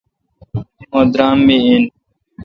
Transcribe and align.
مہ 0.91 1.01
درام 1.11 1.37
می 1.47 1.57
این 1.65 1.83